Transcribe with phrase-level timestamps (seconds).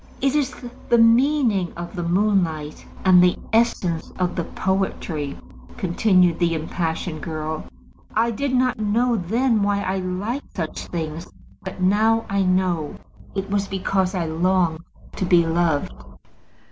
[0.19, 0.51] "It is
[0.89, 5.37] the meaning of the moonlight, and the essence of the poetry,"
[5.77, 7.65] continued the impassioned girl.
[8.15, 11.27] "I did not know then why I liked such things,
[11.63, 12.95] but now I know.
[13.35, 14.79] It was because I longed
[15.17, 15.93] to be loved."